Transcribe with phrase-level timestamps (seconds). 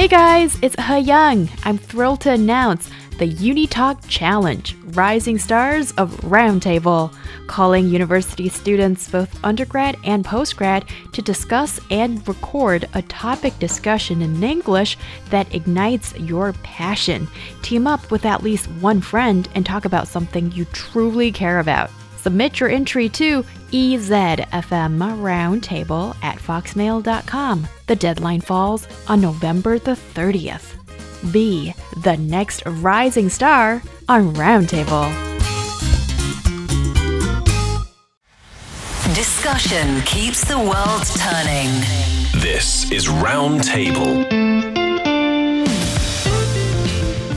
[0.00, 1.50] Hey guys, it's He Young.
[1.64, 2.88] I'm thrilled to announce
[3.18, 7.14] the UniTalk Challenge Rising Stars of Roundtable,
[7.48, 14.42] calling university students, both undergrad and postgrad, to discuss and record a topic discussion in
[14.42, 14.96] English
[15.28, 17.28] that ignites your passion.
[17.60, 21.90] Team up with at least one friend and talk about something you truly care about.
[22.22, 23.42] Submit your entry to
[23.72, 27.66] EZFM Roundtable at foxmail.com.
[27.86, 30.76] The deadline falls on November the 30th.
[31.32, 35.08] Be the next rising star on Roundtable.
[39.14, 41.70] Discussion keeps the world turning.
[42.42, 44.39] This is Roundtable.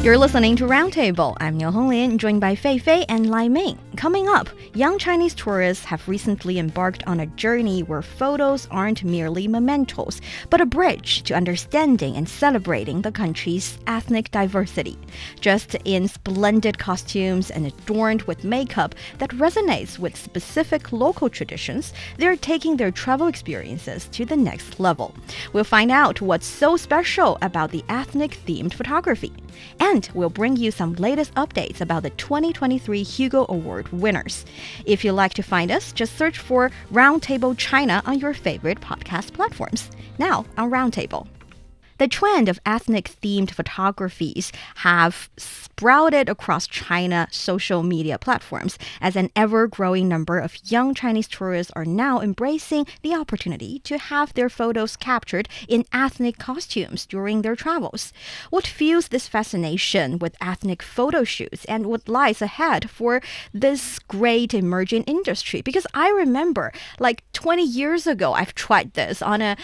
[0.03, 1.37] You're listening to Roundtable.
[1.39, 3.79] I'm Niu Honglin, joined by Fei Fei and Lai Ming.
[3.95, 9.47] Coming up, young Chinese tourists have recently embarked on a journey where photos aren't merely
[9.47, 14.97] mementos, but a bridge to understanding and celebrating the country's ethnic diversity.
[15.39, 22.35] Dressed in splendid costumes and adorned with makeup that resonates with specific local traditions, they're
[22.35, 25.15] taking their travel experiences to the next level.
[25.53, 29.31] We'll find out what's so special about the ethnic themed photography.
[29.79, 34.45] And we'll bring you some latest updates about the 2023 Hugo Award winners.
[34.85, 39.33] If you'd like to find us, just search for Roundtable China on your favorite podcast
[39.33, 39.91] platforms.
[40.17, 41.27] Now, on Roundtable.
[42.03, 44.51] The trend of ethnic themed photographies
[44.83, 51.29] have sprouted across China social media platforms as an ever growing number of young Chinese
[51.29, 57.41] tourists are now embracing the opportunity to have their photos captured in ethnic costumes during
[57.41, 58.11] their travels.
[58.49, 63.21] What fuels this fascination with ethnic photo shoots and what lies ahead for
[63.53, 65.61] this great emerging industry?
[65.61, 69.55] Because I remember like 20 years ago, I've tried this on a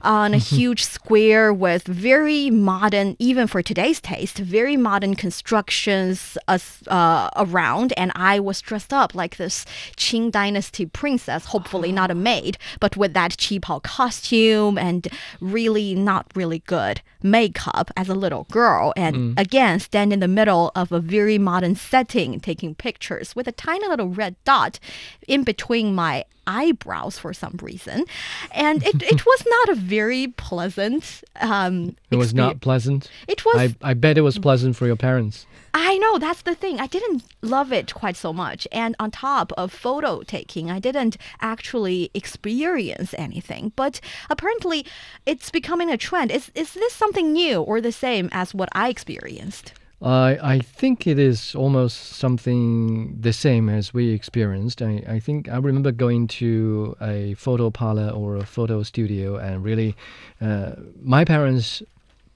[0.00, 0.56] on a mm-hmm.
[0.56, 7.92] huge square with very modern, even for today's taste, very modern constructions uh, uh, around.
[7.96, 9.64] And I was dressed up like this
[9.96, 15.08] Qing Dynasty princess, hopefully not a maid, but with that qipao costume and
[15.40, 18.92] really not really good makeup as a little girl.
[18.96, 23.52] And again, stand in the middle of a very modern setting, taking pictures with a
[23.52, 24.78] tiny little red dot
[25.26, 28.04] in between my eyebrows for some reason.
[28.52, 33.10] And it, it was not a very pleasant um It was not pleasant.
[33.28, 35.46] It was I, I bet it was pleasant for your parents.
[35.74, 36.80] I know that's the thing.
[36.80, 38.66] I didn't love it quite so much.
[38.72, 43.72] And on top of photo taking, I didn't actually experience anything.
[43.76, 44.86] But apparently,
[45.26, 46.30] it's becoming a trend.
[46.30, 49.72] Is is this something new or the same as what I experienced?
[50.00, 54.80] I I think it is almost something the same as we experienced.
[54.80, 59.64] I, I think I remember going to a photo parlor or a photo studio and
[59.64, 59.96] really,
[60.40, 61.82] uh, my parents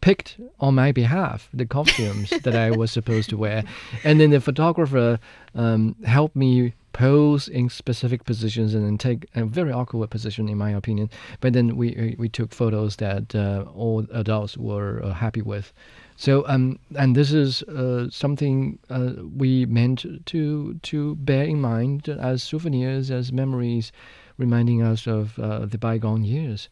[0.03, 3.65] picked on my behalf the costumes that I was supposed to wear,
[4.05, 5.19] and then the photographer
[5.55, 10.59] um, helped me pose in specific positions and then take a very awkward position in
[10.59, 11.09] my opinion.
[11.41, 15.73] But then we we, took photos that uh, all adults were uh, happy with.
[16.17, 22.09] So um and this is uh, something uh, we meant to to bear in mind
[22.09, 23.93] as souvenirs, as memories,
[24.37, 26.69] reminding us of uh, the bygone years.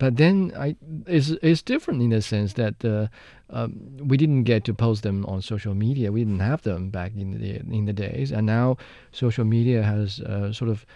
[0.00, 3.08] But then I it's, it's different in the sense that uh,
[3.50, 6.10] um, we didn't get to post them on social media.
[6.10, 8.78] We didn't have them back in the in the days, and now
[9.12, 10.86] social media has uh, sort of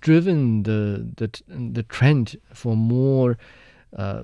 [0.00, 3.38] driven the the the trend for more
[3.96, 4.22] uh,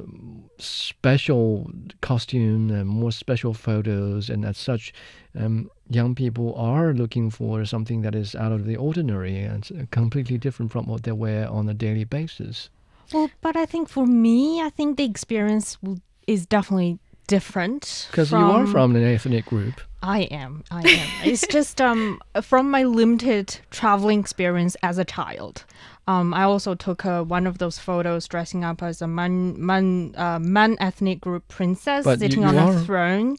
[0.59, 1.71] special
[2.01, 4.93] costume and more special photos, and as such,
[5.39, 10.39] um, young people are looking for something that is out of the ordinary and completely
[10.39, 12.69] different from what they wear on a daily basis.
[13.12, 15.78] Well, but I think for me, I think the experience
[16.27, 18.06] is definitely different.
[18.11, 19.81] Because you are from an ethnic group.
[20.03, 20.62] I am.
[20.71, 21.09] I am.
[21.25, 25.65] it's just um from my limited traveling experience as a child.
[26.09, 30.15] Um, I also took uh, one of those photos dressing up as a man, man,
[30.16, 33.36] uh, man ethnic group princess But sitting you- on you a throne,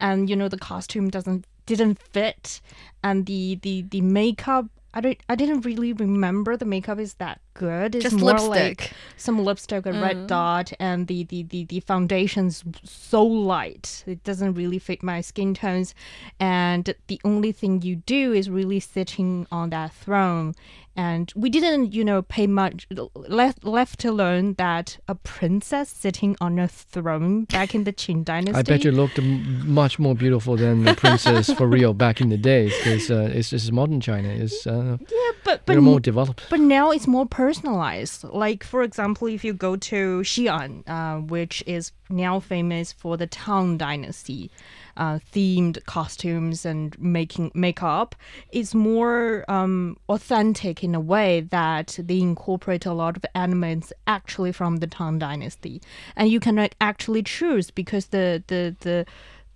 [0.00, 2.60] and you know the costume doesn't didn't fit,
[3.02, 4.66] and the the the makeup.
[4.92, 5.16] I don't.
[5.30, 7.94] I didn't really remember the makeup is that good.
[7.94, 8.78] It's Just more lipstick.
[8.80, 14.02] like some lipstick, a red dot, and the, the, the, the foundation's so light.
[14.06, 15.94] It doesn't really fit my skin tones.
[16.40, 20.54] And the only thing you do is really sitting on that throne.
[20.96, 26.36] And we didn't, you know, pay much, left, left to learn that a princess sitting
[26.40, 28.58] on a throne back in the Qing dynasty.
[28.58, 32.28] I bet you looked m- much more beautiful than the princess for real back in
[32.28, 34.28] the days because uh, it's, it's modern China.
[34.28, 36.42] It's uh, Yeah, but, but more developed.
[36.50, 38.22] But now it's more personalized.
[38.22, 43.26] Like, for example, if you go to Xi'an, uh, which is now famous for the
[43.26, 44.52] Tang Dynasty
[44.96, 48.14] uh, themed costumes and making makeup,
[48.52, 54.52] it's more um, authentic in a way that they incorporate a lot of elements actually
[54.52, 55.82] from the Tang Dynasty,
[56.14, 59.06] and you can actually choose because the the the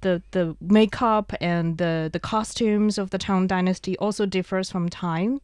[0.01, 5.41] the the makeup and the the costumes of the Tang Dynasty also differs from time.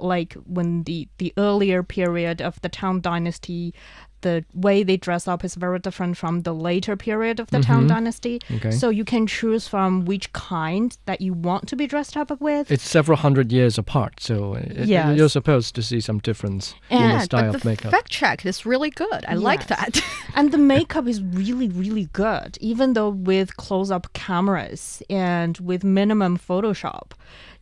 [0.00, 3.74] Like when the the earlier period of the Tang Dynasty,
[4.22, 7.72] the way they dress up is very different from the later period of the mm-hmm.
[7.72, 8.40] Tang Dynasty.
[8.50, 8.70] Okay.
[8.70, 12.70] So you can choose from which kind that you want to be dressed up with.
[12.70, 15.16] It's several hundred years apart, so it, Yes.
[15.16, 17.90] you're supposed to see some difference in the Yeah, style but of the makeup.
[17.92, 19.24] fact check is really good.
[19.26, 20.00] I like that.
[20.34, 26.38] and the makeup is really really good even though with close-up cameras and with minimum
[26.38, 27.12] photoshop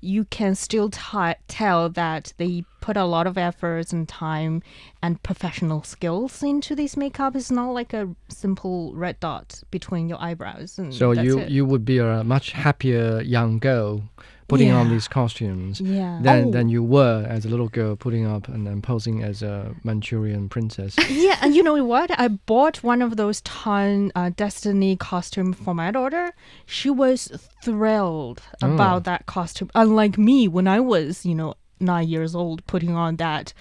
[0.00, 4.62] you can still ti tell that they put a lot of efforts and time
[5.02, 10.20] and professional skills into this makeup it's not like a simple red dot between your
[10.20, 11.50] eyebrows and so you it.
[11.50, 14.02] you would be a much happier young girl
[14.48, 16.18] putting on these costumes Yeah.
[16.22, 16.50] than Oh.
[16.50, 20.48] than you were as a little girl putting up and then posing as a Manchurian
[20.48, 20.96] princess.
[21.10, 22.10] yeah, and you know what?
[22.18, 26.32] I bought one of those Tang uh, Dynasty costume for my daughter.
[26.66, 27.30] She was
[27.62, 29.70] thrilled about that costume.
[29.74, 33.52] Unlike me, when I was, you know, nine years old, putting on that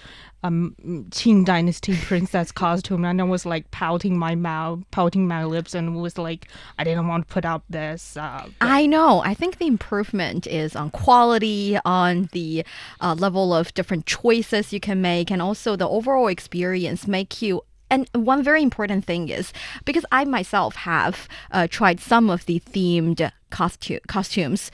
[0.42, 0.74] um
[1.10, 5.96] Qing Dynasty princess costume, and I was like pouting my mouth, pouting my lips, and
[5.96, 6.48] was like,
[6.78, 8.16] I didn't want to put up this.
[8.16, 9.20] Uh, I know.
[9.24, 12.64] I think the improvement is on quality, on the
[13.00, 17.62] uh, level of different choices you can make, and also the overall experience make you.
[17.90, 19.52] And one very important thing is
[19.84, 24.70] because I myself have uh, tried some of the themed costume costumes.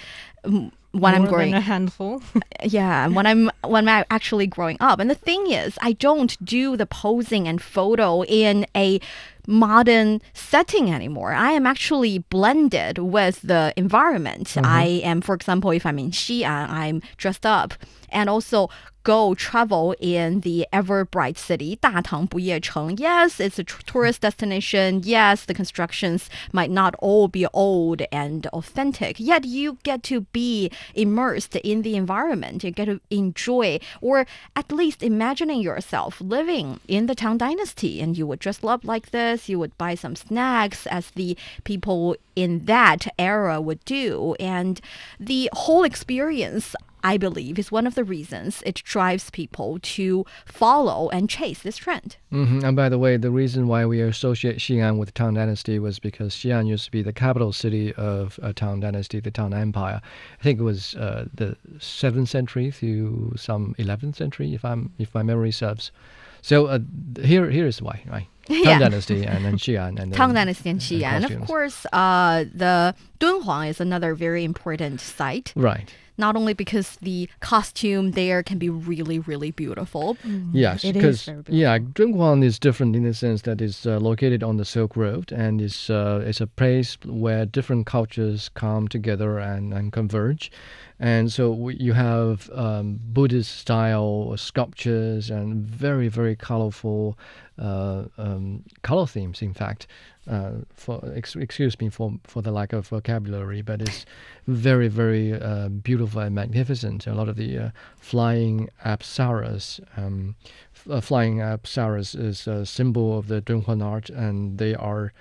[0.94, 2.22] When I'm growing, a handful.
[2.62, 5.00] yeah, when I'm when I'm actually growing up.
[5.00, 9.00] And the thing is, I don't do the posing and photo in a
[9.47, 11.33] modern setting anymore.
[11.33, 14.55] I am actually blended with the environment.
[14.57, 17.73] I am, for example, if I'm in Xi'an, I'm dressed up
[18.09, 18.69] and also
[19.03, 22.95] go travel in the ever bright city, 大唐不夜城.
[22.97, 25.01] Yes, it's a tr- tourist destination.
[25.03, 30.69] Yes, the constructions might not all be old and authentic, yet you get to be
[30.93, 32.63] immersed in the environment.
[32.63, 34.25] You get to enjoy, or
[34.55, 39.11] at least imagining yourself living in the Tang Dynasty, and you would dress up like
[39.11, 39.32] this.
[39.48, 44.80] you would buy some snacks, as the people in that era would do, and
[45.20, 46.74] the whole experience.
[47.06, 51.76] I believe is one of the reasons it drives people to follow and chase this
[51.76, 52.16] trend.
[52.30, 55.98] hmm And by the way, the reason why we associate Xi'an with Tang Dynasty was
[55.98, 60.00] because Xi'an used to be the capital city of uh, Tang Dynasty, the Tang Empire.
[60.40, 65.14] I think it was uh, the seventh century through some eleventh century, if I'm if
[65.14, 65.92] my memory serves.
[66.40, 66.78] So uh,
[67.22, 68.28] here here is why, right?
[68.46, 68.78] Tang Yeah.
[68.78, 71.24] Dynasty and then Xi'an and then Tang Dynasty and Xi'an.
[71.40, 75.52] Of course, uh, the Dunhuang is another very important site.
[75.56, 75.92] Right.
[76.16, 80.16] Not only because the costume there can be really, really beautiful.
[80.52, 84.56] Yes, because very yeah, Dunhuang is different in the sense that it's uh, located on
[84.56, 89.74] the Silk Road and it's uh, it's a place where different cultures come together and,
[89.74, 90.52] and converge,
[91.00, 97.18] and so you have um, Buddhist style sculptures and very very colorful
[97.58, 99.42] uh, um, color themes.
[99.42, 99.86] In fact,
[100.28, 104.06] uh, for ex- excuse me for for the lack of vocabulary, but it's
[104.46, 107.06] very very uh, beautiful and magnificent.
[107.06, 109.80] A lot of the uh, flying apsaras.
[109.96, 110.36] Um,
[110.74, 115.12] f- uh, flying apsaras is a symbol of the Dunhuang art, and they are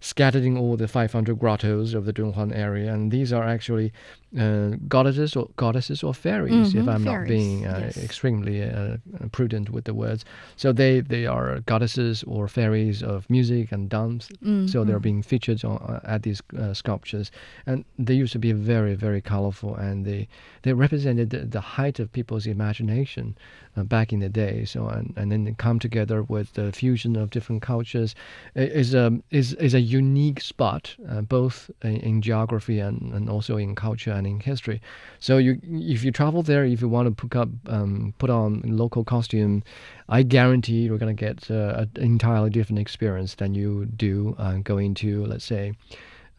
[0.00, 2.92] scattered all the 500 grottos of the Dunhuang area.
[2.92, 3.92] And these are actually
[4.38, 7.96] uh, goddesses or goddesses or fairies, if Mhm, I'm not being uh, yes.
[7.98, 8.96] extremely uh,
[9.30, 10.24] prudent with the words.
[10.56, 14.28] So they they are goddesses or fairies of music and dance.
[14.64, 17.30] So they're being featured on, uh, at these uh, sculptures,
[17.66, 20.28] and they used to be very very colorful, and they
[20.62, 23.36] they represented the, the height of people's imagination
[23.76, 24.64] uh, back in the day.
[24.64, 28.14] So and, and then they come together with the fusion of different cultures
[28.54, 33.56] is a is is a unique spot, uh, both in, in geography and, and also
[33.58, 34.80] in culture in history.
[35.18, 38.62] So you if you travel there, if you want to put up um, put on
[38.64, 39.62] local costume,
[40.08, 44.94] I guarantee you're gonna get uh, an entirely different experience than you do uh, going
[44.94, 45.72] to let's say.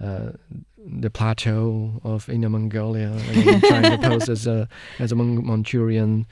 [0.01, 0.31] Uh,
[0.85, 4.67] the plateau of Inner Mongolia and trying to pose as a
[4.99, 6.25] as a Manchurian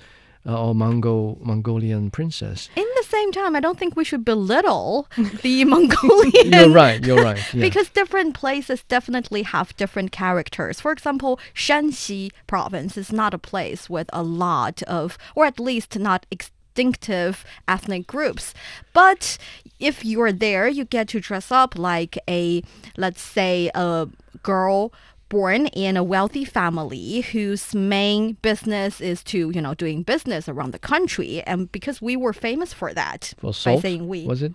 [0.45, 2.69] uh, or Mongol Mongolian princess.
[2.75, 5.07] In the same time, I don't think we should belittle
[5.41, 6.51] the Mongolian.
[6.53, 7.03] You're right.
[7.05, 7.39] You're right.
[7.53, 7.61] Yeah.
[7.61, 10.79] Because different places definitely have different characters.
[10.79, 15.97] For example, Shanxi province is not a place with a lot of, or at least
[15.99, 18.53] not ex- distinctive ethnic groups.
[18.93, 19.37] But
[19.79, 22.63] if you're there, you get to dress up like a,
[22.97, 24.07] let's say, a
[24.43, 24.93] girl
[25.31, 30.71] born in a wealthy family whose main business is to, you know, doing business around
[30.71, 31.41] the country.
[31.43, 34.53] And because we were famous for that, For by saying we, was it?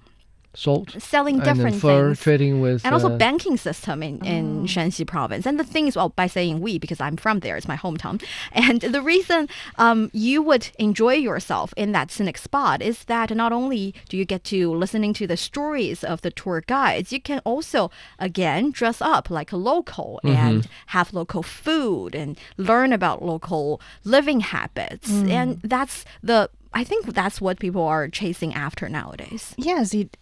[0.57, 1.01] Salt?
[1.01, 2.21] selling and different fur things.
[2.21, 5.47] trading with and also uh, banking system in, in Shanxi province.
[5.47, 8.23] And the thing is, well, by saying we, because I'm from there, it's my hometown.
[8.53, 13.53] And the reason um, you would enjoy yourself in that scenic spot is that not
[13.53, 17.41] only do you get to listening to the stories of the tour guides, you can
[17.45, 23.81] also, again, dress up like a local and have local food and learn about local
[24.05, 25.11] living habits.
[25.11, 29.55] And that's the I think that's what people are chasing after nowadays.
[29.57, 30.19] Yes, it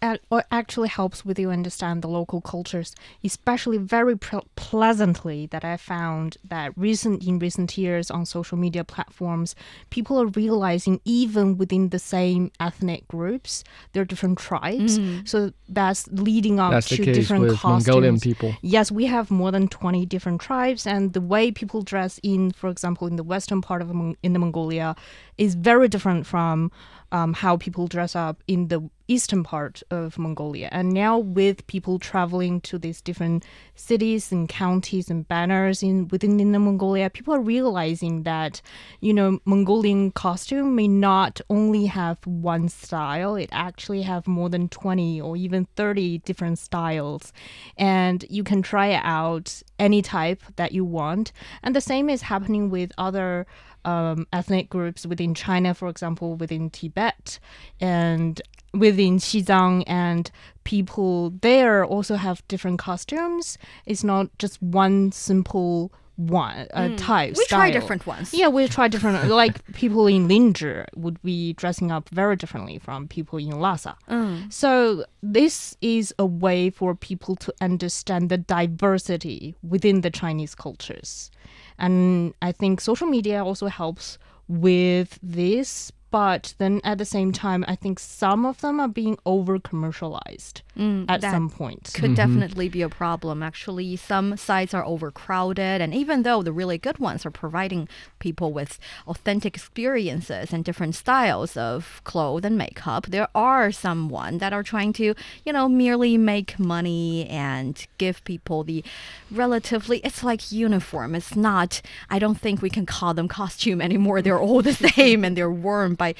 [0.51, 2.95] actually helps with you understand the local cultures,
[3.25, 8.85] especially very pre- pleasantly that I found that recent in recent years on social media
[8.85, 9.53] platforms,
[9.89, 14.97] people are realizing even within the same ethnic groups, there are different tribes.
[14.97, 15.27] Mm.
[15.27, 17.85] So that's leading up That's to the case different with costumes.
[17.85, 18.55] Mongolian people.
[18.61, 22.69] Yes, we have more than 20 different tribes, and the way people dress in, for
[22.69, 24.95] example, in the western part of in the Mongolia,
[25.37, 26.71] is very different from
[27.11, 30.69] um, how people dress up in the eastern part of Mongolia.
[30.71, 33.45] And now, with people traveling to these different
[33.75, 38.61] cities and counties and banners in within Inner Mongolia, people are realizing that
[39.01, 44.69] you know Mongolian costume may not only have one style; it actually have more than
[44.69, 47.33] 20 or even 30 different styles,
[47.77, 51.31] and you can try out any type that you want.
[51.63, 53.45] And the same is happening with other
[53.85, 57.39] um, ethnic groups within China, for example, within Tibet
[57.79, 58.41] and
[58.77, 60.31] within Xizang, and
[60.63, 63.57] people there also have different costumes.
[63.85, 67.33] It's not just one simple one uh, type.
[67.33, 67.37] Mm.
[67.37, 68.33] We try different ones.
[68.33, 69.27] Yeah, we try different.
[69.29, 73.97] like people in Linzhi would be dressing up very differently from people in Lhasa.
[74.09, 74.51] Mm.
[74.51, 81.31] So this is a way for people to understand the diversity within the Chinese cultures,
[81.77, 84.17] and I think social media also helps
[84.47, 85.91] with this.
[86.15, 90.61] But then at the same time, I think some of them are being over commercialized
[90.77, 91.91] Mm, that some point.
[91.93, 93.41] could definitely be a problem.
[93.41, 97.87] Actually, some sites are overcrowded, and even though the really good ones are providing
[98.19, 98.77] people with
[99.07, 104.63] authentic experiences and different styles of clothes and makeup, there are some one that are
[104.63, 105.15] trying to,
[105.45, 108.83] you know, merely make money and give people the
[109.31, 109.99] relatively.
[109.99, 111.15] It's like uniform.
[111.15, 111.81] It's not.
[112.09, 114.21] I don't think we can call them costume anymore.
[114.21, 116.15] They're all the same, and they're worn by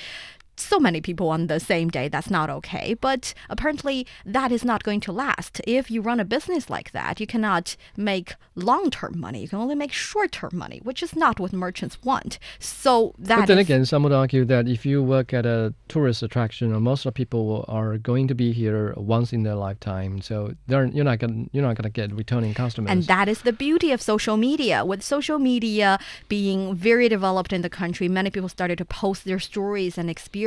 [0.57, 2.07] so many people on the same day.
[2.07, 2.93] That's not okay.
[2.93, 5.62] But apparently, that is not going to last.
[5.67, 9.41] If you run a business like that, you cannot make long term money.
[9.41, 12.39] You can only make short term money, which is not what merchants want.
[12.59, 15.74] So that But then is- again, some would argue that if you work at a
[15.88, 19.55] tourist attraction, or most of the people are going to be here once in their
[19.55, 22.91] lifetime, so they're, you're not gonna you're not gonna get returning customers.
[22.91, 24.85] And that is the beauty of social media.
[24.85, 29.39] With social media being very developed in the country, many people started to post their
[29.39, 30.45] stories and experiences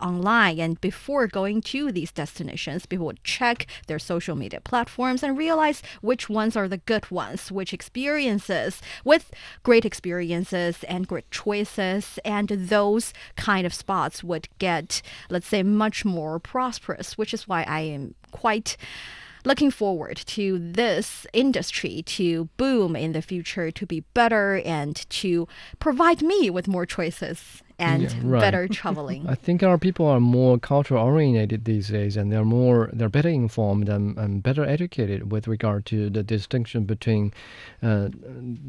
[0.00, 0.58] online.
[0.60, 5.82] And before going to these destinations, people would check their social media platforms and realize
[6.00, 9.30] which ones are the good ones, which experiences with
[9.62, 12.18] great experiences and great choices.
[12.24, 17.62] And those kind of spots would get, let's say, much more prosperous, which is why
[17.64, 18.76] I am quite
[19.44, 25.46] looking forward to this industry to boom in the future, to be better, and to
[25.78, 28.40] provide me with more choices and Yeah, right.
[28.40, 29.26] better traveling.
[29.28, 33.28] I think our people are more culture oriented these days, and they're more they're better
[33.28, 37.32] informed and, and better educated with regard to the distinction between
[37.82, 38.08] uh,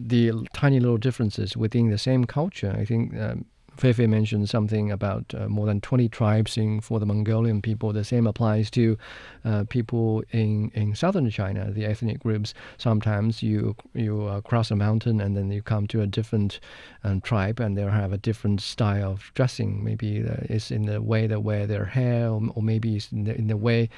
[0.07, 2.75] the tiny little differences within the same culture.
[2.77, 3.15] I think.
[3.17, 3.45] Um,
[3.77, 7.91] Feifei mentioned something about uh, more than 20 tribes in, for the Mongolian people.
[7.91, 8.97] The same applies to
[9.43, 12.53] uh, people in, in southern China, the ethnic groups.
[12.77, 16.59] Sometimes you you uh, cross a mountain and then you come to a different
[17.03, 19.83] um, tribe and they'll have a different style of dressing.
[19.83, 23.35] Maybe it's in the way they wear their hair, or, or maybe it's in the,
[23.35, 23.89] in the way,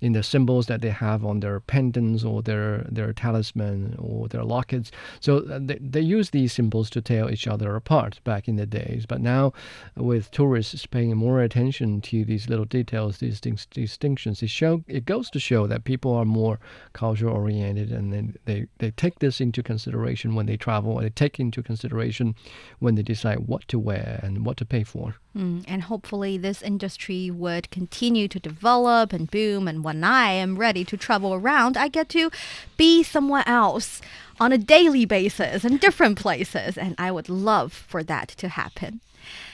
[0.00, 4.44] in the symbols that they have on their pendants or their, their talisman or their
[4.44, 4.90] lockets.
[5.20, 8.66] So uh, they, they use these symbols to tell each other apart back in the
[8.66, 9.06] days.
[9.06, 9.52] But now,
[9.96, 15.04] with tourists paying more attention to these little details, these dis- distinctions, it show it
[15.04, 16.58] goes to show that people are more
[16.92, 21.10] culture oriented, and then they, they take this into consideration when they travel, and they
[21.10, 22.34] take into consideration
[22.78, 25.16] when they decide what to wear and what to pay for.
[25.36, 29.68] Mm, and hopefully, this industry would continue to develop and boom.
[29.68, 32.30] And when I am ready to travel around, I get to
[32.76, 34.00] be someone else
[34.38, 36.76] on a daily basis in different places.
[36.76, 39.00] And I would love for that to happen.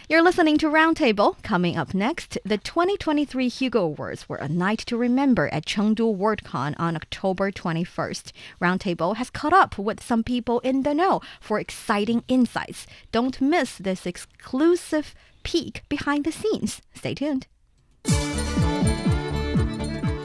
[0.08, 1.42] You're listening to Roundtable.
[1.42, 6.74] Coming up next, the 2023 Hugo Awards were a night to remember at Chengdu WorldCon
[6.78, 8.32] on October 21st.
[8.60, 12.86] Roundtable has caught up with some people in the know for exciting insights.
[13.10, 16.82] Don't miss this exclusive peek behind the scenes.
[16.94, 17.46] Stay tuned.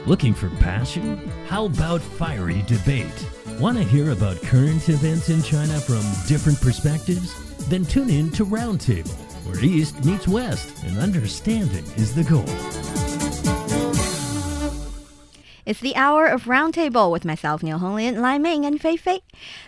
[0.06, 1.16] Looking for passion?
[1.46, 3.37] How about fiery debate?
[3.60, 7.34] Want to hear about current events in China from different perspectives?
[7.68, 9.10] Then tune in to Roundtable,
[9.44, 13.07] where East meets West and understanding is the goal.
[15.68, 19.20] It's the hour of Roundtable with myself, Niu Honglin, Lai Ming, and Fei Fei.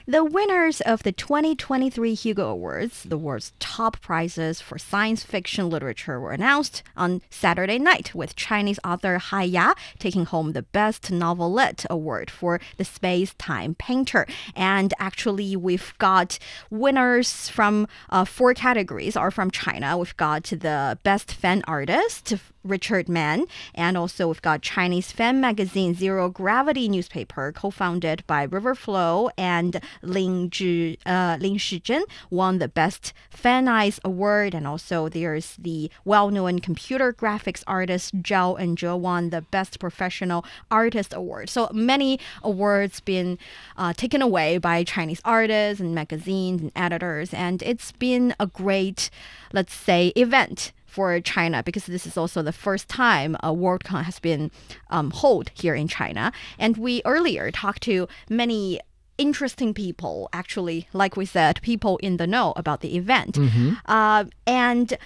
[0.07, 6.19] The winners of the 2023 Hugo Awards, the world's top prizes for science fiction literature,
[6.19, 11.85] were announced on Saturday night, with Chinese author Hai Ya taking home the Best Novelette
[11.91, 14.27] Award for The Space Time Painter.
[14.57, 16.39] And actually, we've got
[16.71, 19.99] winners from uh, four categories are from China.
[19.99, 25.95] We've got the Best Fan Artist, Richard Man, and also we've got Chinese fan magazine
[25.95, 32.69] Zero Gravity newspaper, co-founded by River Flow and Lin Zhi, uh, Lin Shizhen, won the
[32.69, 39.43] Best Fanzine Award, and also there's the well-known computer graphics artist Zhao Enzhe won the
[39.43, 41.49] Best Professional Artist Award.
[41.49, 43.39] So many awards been
[43.77, 49.11] uh, taken away by Chinese artists and magazines and editors, and it's been a great,
[49.53, 54.19] let's say, event for China because this is also the first time a WorldCon has
[54.19, 54.51] been
[54.91, 56.33] um, held here in China.
[56.59, 58.81] And we earlier talked to many
[59.19, 63.39] interesting people, actually, like we said, people in the know about the event.
[63.87, 64.97] Uh, and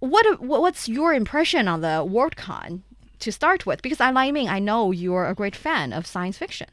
[0.00, 2.82] what what's your impression on the WorldCon
[3.20, 3.82] to start with?
[3.82, 6.68] Because I, mean, I know you're a great fan of science fiction.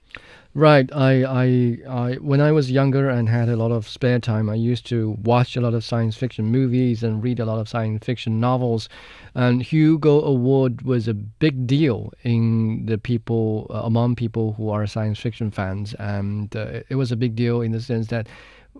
[0.53, 0.89] Right.
[0.93, 4.55] I, I, I, when I was younger and had a lot of spare time, I
[4.55, 8.05] used to watch a lot of science fiction movies and read a lot of science
[8.05, 8.87] fiction novels.
[9.33, 14.87] And Hugo Award was a big deal in the people uh, among people who are
[14.87, 18.27] science fiction fans, and uh, it was a big deal in the sense that.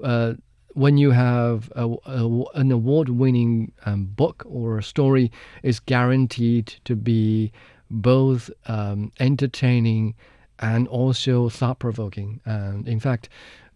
[0.04, 0.34] Uh,
[0.76, 5.32] when you have a, a, an award-winning um, book or a story,
[5.64, 7.52] is guaranteed to be
[7.90, 10.14] both um, entertaining
[10.60, 12.40] and also thought provoking.
[12.46, 13.30] And in fact,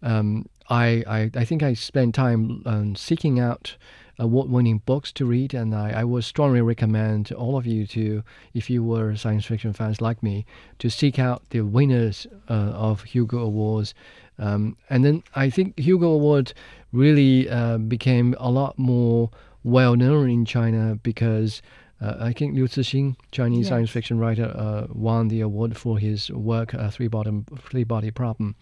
[0.03, 3.75] um, I, I, I think I spent time um, seeking out
[4.17, 8.23] award winning books to read, and I, I would strongly recommend all of you to,
[8.53, 10.45] if you were science fiction fans like me,
[10.79, 13.93] to seek out the winners uh, of Hugo Awards.
[14.37, 16.53] Um, and then I think Hugo Award
[16.91, 19.29] really uh, became a lot more
[19.63, 21.61] well known in China because
[22.01, 23.69] uh, I think Liu Cixin, Chinese Yes.
[23.69, 28.09] science fiction writer, uh, won the award for his work uh, Three Body Three Body
[28.09, 28.55] Problem,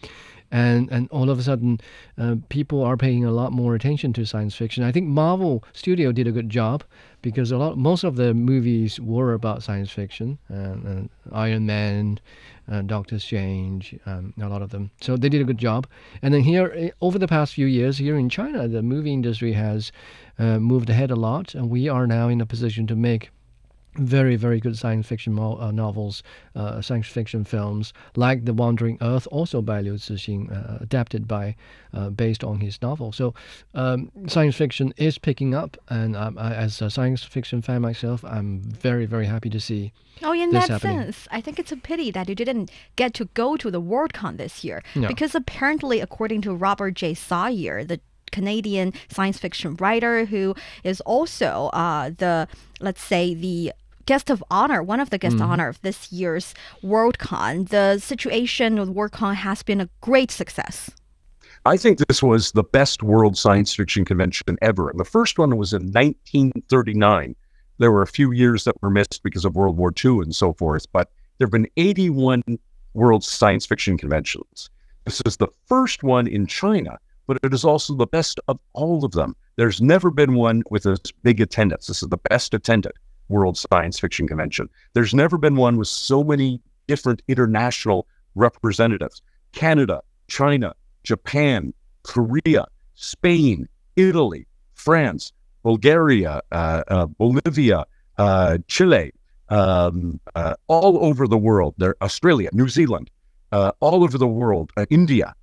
[0.50, 1.80] and and all of a sudden,
[2.16, 4.84] uh, people are paying a lot more attention to science fiction.
[4.84, 6.84] I think Marvel Studio did a good job
[7.22, 10.38] because a lot most of the movies were about science fiction,
[11.32, 12.20] Iron Man,
[12.70, 14.90] uh, Doctor Strange, um, a lot of them.
[15.00, 15.86] So they did a good job.
[16.22, 19.52] And then here, eh, over the past few years, here in China, the movie industry
[19.52, 19.90] has
[20.38, 23.30] uh, moved ahead a lot, and we are now in a position to make
[23.96, 26.22] very, very good science fiction mo- uh, novels,
[26.54, 31.56] uh, science fiction films, like The Wandering Earth, also by Liu Cixin, uh, adapted by,
[31.92, 33.12] uh, based on his novel.
[33.12, 33.34] So,
[33.74, 38.24] um, science fiction is picking up, and um, I, as a science fiction fan myself,
[38.24, 39.92] I'm very, very happy to see.
[40.22, 41.02] Oh, in that happening.
[41.02, 44.36] sense, I think it's a pity that you didn't get to go to the WorldCon
[44.36, 44.82] this year.
[44.96, 45.06] No.
[45.06, 47.14] Because apparently, according to Robert J.
[47.14, 52.48] Sawyer, the Canadian science fiction writer who is also uh, the,
[52.80, 53.72] let's say, the
[54.06, 55.44] guest of honor, one of the guest Mm-hmm.
[55.44, 60.90] of honor of this year's WorldCon, the situation with WorldCon has been a great success.
[61.66, 64.88] I think this was the best World Science Fiction Convention ever.
[64.88, 67.36] And the first one was in 1939.
[67.78, 70.54] There were a few years that were missed because of World War II and so
[70.54, 72.42] forth, but there have been 81
[72.94, 74.70] World Science Fiction Conventions.
[75.04, 79.04] This is the first one in China, but it is also the best of all
[79.04, 79.36] of them.
[79.56, 81.86] There's never been one with as big attendance.
[81.86, 82.92] This is the best attended
[83.28, 84.68] World Science Fiction Convention.
[84.94, 93.68] There's never been one with so many different international representatives Canada, China, Japan, Korea, Spain,
[93.96, 97.84] Italy, France, Bulgaria, uh, uh, Bolivia,
[98.16, 99.12] uh, Chile,
[99.50, 101.74] um, uh, all over the world.
[101.76, 103.10] There, Australia, New Zealand,
[103.52, 105.34] uh, all over the world, uh, India.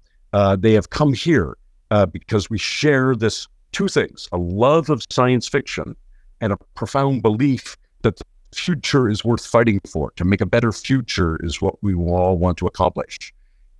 [0.57, 1.57] They have come here
[1.91, 5.95] uh, because we share this two things: a love of science fiction
[6.41, 10.11] and a profound belief that the future is worth fighting for.
[10.11, 13.33] To make a better future is what we all want to accomplish.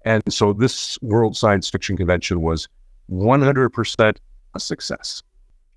[0.04, 2.68] And so this World Science Fiction Convention was
[3.12, 4.18] 100%
[4.54, 5.24] a success.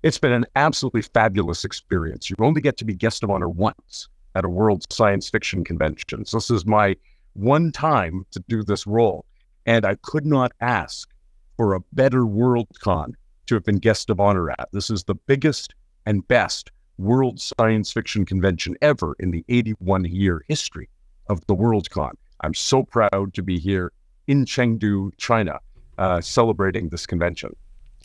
[0.03, 2.29] It's been an absolutely fabulous experience.
[2.29, 6.25] You only get to be guest of honor once at a World Science Fiction Convention.
[6.25, 6.95] So this is my
[7.33, 9.25] one time to do this role.
[9.65, 11.09] And I could not ask
[11.59, 14.69] for a better Worldcon to have been guest of honor at.
[14.71, 20.41] This is the biggest and best World Science Fiction Convention ever in the 81 year
[20.47, 20.87] history
[21.27, 22.13] of the Worldcon.
[22.39, 23.91] I'm so proud to be here
[24.27, 25.59] in Chengdu, China,
[25.97, 27.53] uh, celebrating this convention.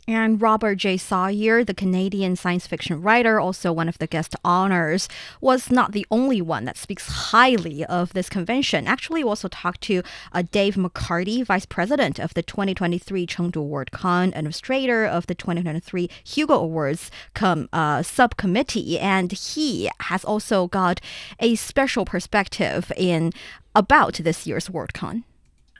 [0.07, 0.99] And Robert J.
[0.99, 5.09] Sawyer, the Canadian science fiction writer, also one of the guest honors,
[5.41, 8.87] was not the only one that speaks highly of this convention.
[8.87, 14.29] Actually, we also talked to uh, Dave McCarty, vice president of the 2023 Chengdu WorldCon,
[14.29, 21.01] administrator of the 2023 Hugo Awards com, uh, subcommittee, and he has also got
[21.41, 23.33] a special perspective in
[23.75, 25.25] about this year's WorldCon.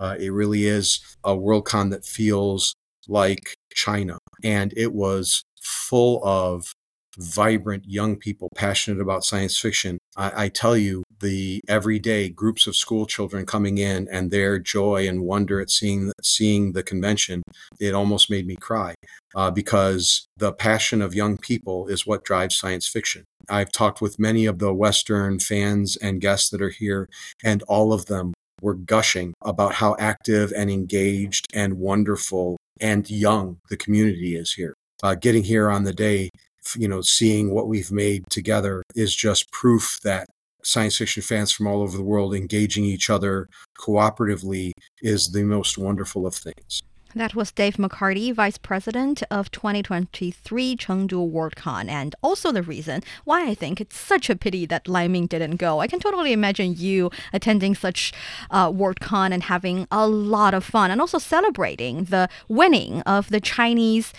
[0.01, 2.75] Uh, it really is a WorldCon that feels
[3.07, 4.19] like China.
[4.43, 6.73] And it was full of
[7.19, 9.99] vibrant young people passionate about science fiction.
[10.17, 15.07] I, I, tell you, the everyday groups of school children coming in and their joy
[15.09, 17.43] and wonder at seeing seeing the convention,
[17.81, 18.95] it almost made me cry
[19.35, 23.25] uh, because the passion of young people is what drives science fiction.
[23.49, 27.09] I've talked with many of the Western fans and guests that are here,
[27.43, 33.59] and all of them were gushing about how active and engaged and wonderful and young
[33.69, 34.75] the community is here.
[35.03, 36.31] Uh, getting here on the day,
[36.77, 40.27] you know, seeing what we've made together is just proof that
[40.63, 45.77] science fiction fans from all over the world engaging each other cooperatively is the most
[45.77, 46.83] wonderful of things.
[47.17, 53.49] That was Dave McCarty, Vice President of 2023 Chengdu WorldCon, and also the reason why
[53.49, 55.79] I think it's such a pity that Lai Ming didn't go.
[55.79, 58.13] I can totally imagine you attending such
[58.51, 63.41] uh, WorldCon and having a lot of fun, and also celebrating the winning of the
[63.41, 64.13] Chinese.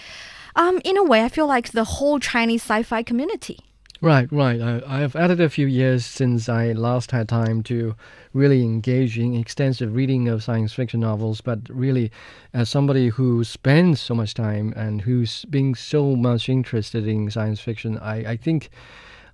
[0.56, 3.60] Um, in a way, I feel like the whole Chinese sci-fi community.
[4.02, 4.62] Right, right.
[4.62, 7.96] I, I have added a few years since I last had time to
[8.34, 12.12] really engage in extensive reading of science fiction novels, but really,
[12.54, 17.62] as somebody who spends so much time and who's being so much interested in science
[17.62, 18.70] fiction, I, I think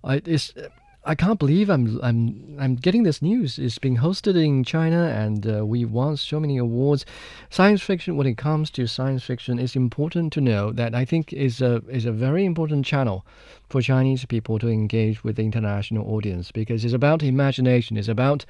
[0.04, 0.54] I, it's
[1.04, 3.58] I can't believe I'm I'm I'm getting this news.
[3.58, 7.08] It's being hosted in China, and uh, we won so many awards.
[7.50, 11.34] Science fiction, when it comes to science fiction, it's important to know that I think
[11.34, 13.26] is a is a very important channel
[13.68, 17.98] for Chinese people to engage with the international audience because it's about imagination.
[17.98, 18.46] It's about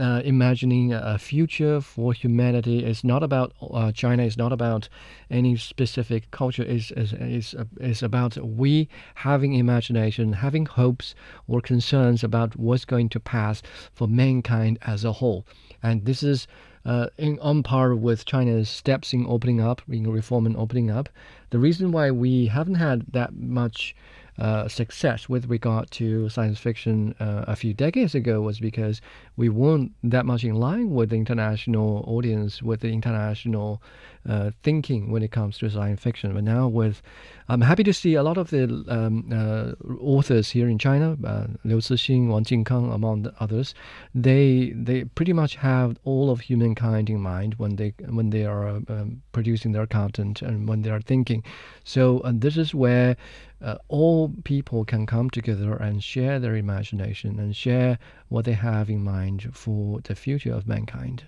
[0.00, 2.84] uh, imagining a future for humanity.
[2.84, 4.22] It's not about uh, China.
[4.22, 4.88] It's not about
[5.30, 6.62] any specific culture.
[6.62, 11.14] It's, it's, it's, it's about we having imagination, having hopes
[11.46, 15.46] or concerns about what's going to pass for mankind as a whole.
[15.82, 16.46] And this is
[16.84, 21.08] uh, in, on par with China's steps in opening up, in reform and opening up.
[21.50, 23.94] The reason why we haven't had that much
[24.38, 29.00] uh, success with regard to science fiction uh, a few decades ago was because
[29.36, 33.82] we weren't that much in line with the international audience, with the international
[34.28, 36.32] uh, thinking when it comes to science fiction.
[36.34, 37.02] But now, with
[37.48, 41.46] I'm happy to see a lot of the um, uh, authors here in China, uh,
[41.64, 43.74] Liu Cixin, Wang Jinkang, among the others.
[44.14, 48.68] They they pretty much have all of humankind in mind when they when they are
[48.68, 51.42] um, producing their content and when they are thinking.
[51.82, 53.16] So this is where
[53.64, 57.98] uh, all people can come together and share their imagination and share
[58.34, 61.22] what they have in mind for the future of mankind.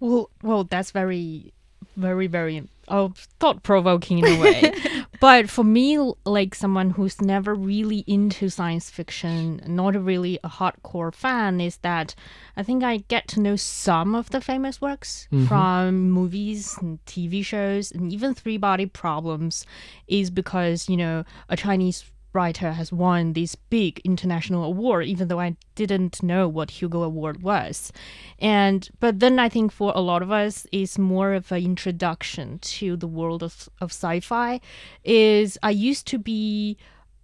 [0.00, 1.52] Well, well, that's very,
[1.96, 4.74] very, very oh, thought provoking in a way.
[5.20, 11.14] but for me, like someone who's never really into science fiction, not really a hardcore
[11.14, 12.16] fan, is that
[12.56, 15.46] I think I get to know some of the famous works mm-hmm.
[15.46, 19.64] from movies and TV shows and even Three Body Problems,
[20.08, 22.04] is because you know a Chinese
[22.36, 27.42] writer has won this big international award, even though I didn't know what Hugo Award
[27.42, 27.92] was.
[28.38, 32.58] And but then I think for a lot of us, it's more of an introduction
[32.76, 34.60] to the world of, of sci-fi.
[35.02, 36.76] Is I used to be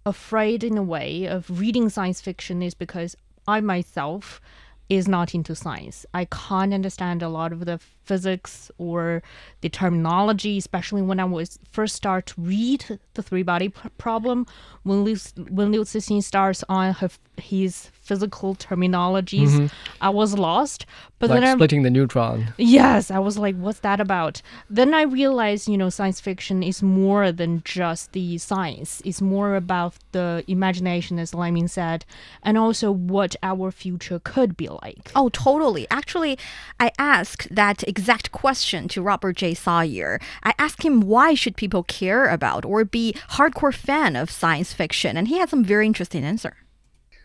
[0.05, 3.15] afraid in a way of reading science fiction is because
[3.47, 4.41] I myself
[4.89, 6.05] is not into science.
[6.13, 9.23] I can't understand a lot of the physics or
[9.61, 14.45] the terminology, especially when I was first start to read the three body problem.
[14.83, 15.17] When Liu,
[15.49, 19.67] when Liu Cixin starts on her, his physical terminologies, mm-hmm.
[20.01, 20.85] I was lost.
[21.19, 22.53] But like then splitting I'm, splitting the neutron.
[22.57, 24.41] Yes, I was like, what's that about?
[24.69, 29.01] Then I realized, you know, science fiction is more than just the science.
[29.05, 32.03] It's more about the imagination, as Lai said,
[32.41, 35.11] and also what our future could be like.
[35.15, 35.87] Oh, totally.
[35.89, 36.37] Actually,
[36.79, 39.53] I asked that exact question to Robert J.
[39.53, 40.19] Sawyer.
[40.41, 45.15] I asked him why should people care about or be hardcore fan of science fiction,
[45.15, 46.55] and he had some very interesting answer.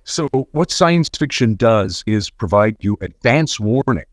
[0.05, 4.11] So, what science fiction does is provide you advance warning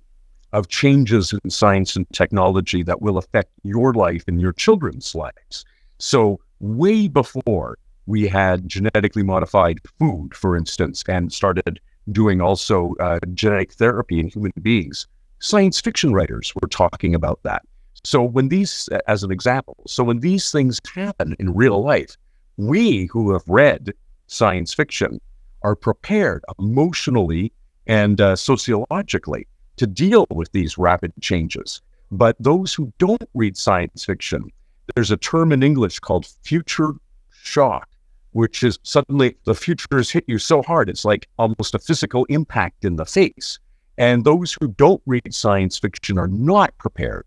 [0.53, 5.65] of changes in science and technology that will affect your life and your children's lives.
[5.99, 13.19] So, way before we had genetically modified food, for instance, and started doing also uh,
[13.33, 15.07] genetic therapy in human beings,
[15.45, 17.61] science fiction writers were talking about that.
[18.03, 22.17] So, when these, as an example, so when these things happen in real life,
[22.57, 23.93] we who have read
[24.27, 25.21] science fiction
[25.61, 27.51] are prepared emotionally
[27.85, 31.81] and uh, sociologically to deal with these rapid changes.
[32.11, 34.51] But those who don't read science fiction,
[34.95, 36.93] there's a term in English called future
[37.31, 37.87] shock,
[38.31, 42.25] which is suddenly the future has hit you so hard, it's like almost a physical
[42.25, 43.59] impact in the face.
[43.97, 47.25] And those who don't read science fiction are not prepared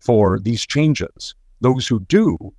[0.00, 1.34] for these changes.
[1.60, 2.52] Those who do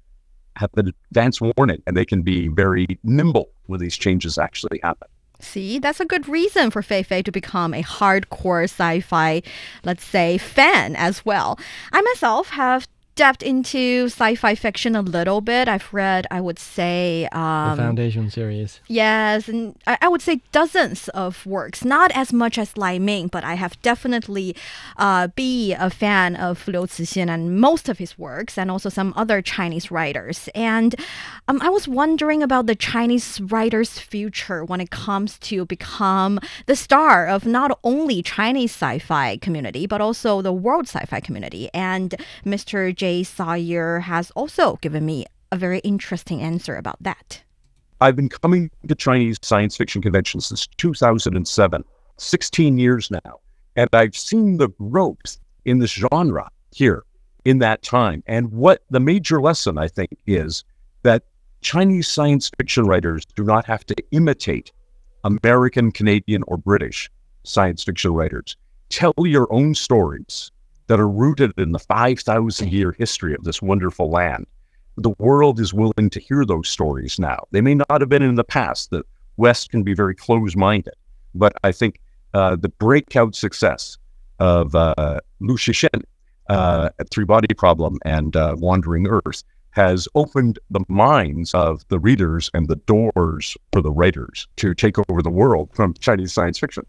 [0.55, 5.07] have an advance warning and they can be very nimble when these changes actually happen.
[5.39, 9.43] See, that's a good reason for Fei Fei to become a hardcore sci fi,
[9.83, 11.59] let's say, fan as well.
[11.91, 15.69] I myself have Stepped into sci-fi fiction a little bit.
[15.69, 18.81] I've read, I would say, um, the Foundation series.
[18.87, 21.85] Yes, and I, I, would say dozens of works.
[21.85, 24.53] Not as much as Lai Ming, but I have definitely
[24.97, 29.13] uh, be a fan of Liu Cixin and most of his works, and also some
[29.15, 30.49] other Chinese writers.
[30.53, 30.93] And
[31.47, 36.75] um, I was wondering about the Chinese writers' future when it comes to become the
[36.75, 41.69] star of not only Chinese sci-fi community but also the world sci-fi community.
[41.73, 42.13] And
[42.45, 42.93] Mr.
[42.93, 47.43] J Jay Sawyer has also given me a very interesting answer about that.
[48.01, 51.83] I've been coming to Chinese science fiction conventions since 2007,
[52.17, 53.41] 16 years now,
[53.75, 57.03] and I've seen the growth in this genre here
[57.45, 58.23] in that time.
[58.25, 60.63] And what the major lesson, I think, is
[61.03, 61.25] that
[61.61, 64.71] Chinese science fiction writers do not have to imitate
[65.23, 67.11] American, Canadian, or British
[67.43, 68.57] science fiction writers.
[68.89, 70.49] Tell your own stories
[70.87, 74.45] that are rooted in the 5,000 year history of this wonderful land.
[74.97, 77.45] The world is willing to hear those stories now.
[77.51, 78.91] They may not have been in the past.
[78.91, 79.03] The
[79.37, 80.93] West can be very close minded.
[81.33, 81.99] But I think
[82.33, 83.97] uh, the breakout success
[84.39, 86.03] of uh, Liu Cixin,
[86.49, 92.49] uh, Three Body Problem, and uh, Wandering Earth has opened the minds of the readers
[92.53, 96.85] and the doors for the writers to take over the world from Chinese science fiction.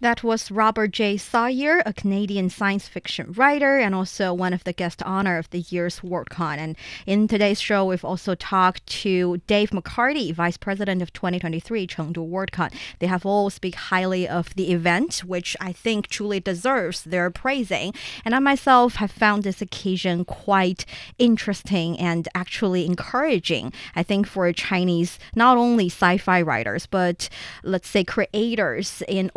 [0.00, 1.16] That was Robert J.
[1.16, 5.60] Sawyer, a Canadian science fiction writer and also one of the guest honor of the
[5.60, 6.58] year's WorldCon.
[6.58, 12.28] And in today's show, we've also talked to Dave McCarty, Vice President of 2023 Chengdu
[12.28, 12.72] WorldCon.
[12.98, 17.94] They have all speak highly of the event, which I think truly deserves their praising.
[18.24, 20.84] And I myself have found this occasion quite
[21.18, 23.72] interesting and actually encouraging.
[23.94, 27.28] I think for Chinese, not only sci-fi writers, but
[27.62, 29.30] let's say creators in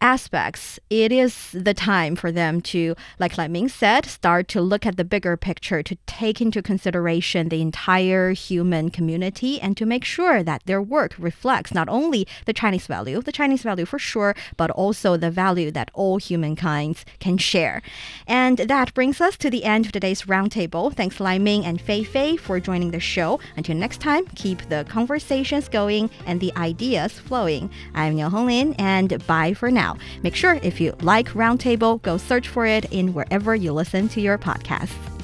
[0.00, 4.86] aspects, it is the time for them to, like Lai Ming said, start to look
[4.86, 10.04] at the bigger picture, to take into consideration the entire human community, and to make
[10.04, 14.34] sure that their work reflects not only the Chinese value, the Chinese value for sure,
[14.56, 17.82] but also the value that all humankind can share.
[18.26, 20.94] And that brings us to the end of today's roundtable.
[20.94, 23.40] Thanks, Lai Ming and Fei Fei, for joining the show.
[23.56, 27.70] Until next time, keep the conversations going and the ideas flowing.
[27.94, 29.96] I'm Niu Honglin, and bye bye for now.
[30.22, 34.20] Make sure if you like Roundtable, go search for it in wherever you listen to
[34.20, 35.19] your podcasts.